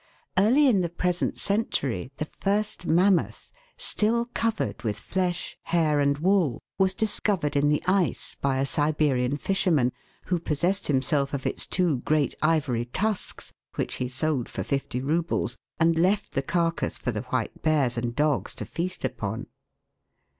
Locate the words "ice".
7.85-8.35